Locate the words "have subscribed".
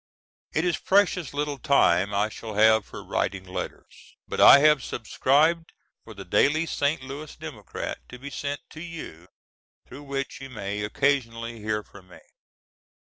4.57-5.73